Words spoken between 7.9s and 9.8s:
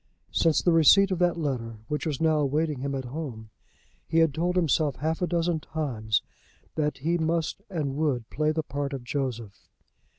would play the part of Joseph.